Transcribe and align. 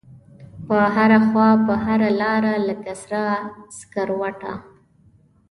په 0.67 0.77
هره 0.95 1.19
خواپه 1.29 1.73
هره 1.85 2.09
لاره 2.21 2.53
لکه 2.67 2.93
سره 3.03 3.21
سکروټه 3.77 4.53